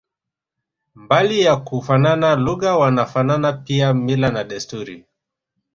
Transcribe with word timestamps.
Mbali 0.95 1.41
ya 1.41 1.55
kufanana 1.55 2.35
lugha 2.35 2.77
wanafanana 2.77 3.53
pia 3.53 3.93
mila 3.93 4.29
na 4.29 4.43
desturi 4.43 5.05